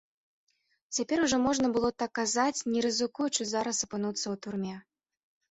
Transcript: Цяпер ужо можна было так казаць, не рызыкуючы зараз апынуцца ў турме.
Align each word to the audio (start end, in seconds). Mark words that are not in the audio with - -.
Цяпер 0.97 1.17
ужо 1.25 1.37
можна 1.47 1.67
было 1.75 1.89
так 2.05 2.11
казаць, 2.21 2.63
не 2.71 2.79
рызыкуючы 2.87 3.49
зараз 3.53 3.85
апынуцца 3.87 4.23
ў 4.23 4.35
турме. 4.49 4.75